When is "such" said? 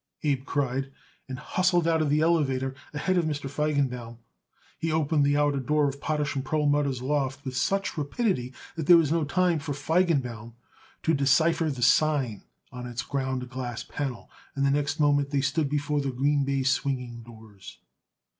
7.55-7.99